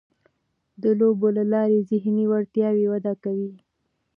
د 0.81 0.83
لوبو 0.99 1.27
له 1.37 1.43
لارې 1.53 1.79
ذهني 1.89 2.25
وړتیاوې 2.27 2.85
وده 2.93 3.13
کوي. 3.23 3.51